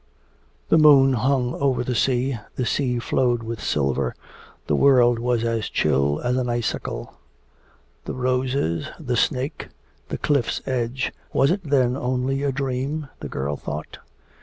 The 0.69 0.79
moon 0.79 1.13
hung 1.13 1.53
over 1.61 1.83
the 1.83 1.93
sea, 1.93 2.35
the 2.55 2.65
sea 2.65 2.97
flowed 2.97 3.43
with 3.43 3.61
silver, 3.61 4.15
the 4.65 4.75
world 4.75 5.19
was 5.19 5.43
as 5.43 5.69
chill 5.69 6.19
as 6.21 6.37
an 6.37 6.49
icicle. 6.49 7.19
'The 8.05 8.15
roses, 8.15 8.87
the 8.99 9.15
snake, 9.15 9.67
the 10.09 10.17
cliff's 10.17 10.59
edge, 10.65 11.11
was 11.31 11.51
it 11.51 11.61
then 11.63 11.95
only 11.95 12.41
a 12.41 12.51
dream?' 12.51 13.09
the 13.19 13.29
girl 13.29 13.55
thought. 13.57 13.99